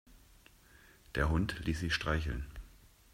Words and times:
Der 1.13 1.29
Hund 1.29 1.59
ließ 1.63 1.81
sich 1.81 1.93
streicheln. 1.93 2.47